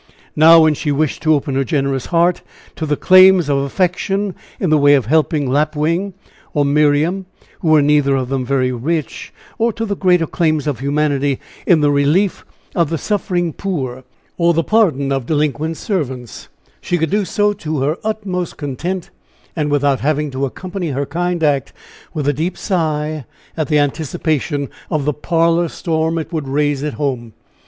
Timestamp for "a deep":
22.27-22.57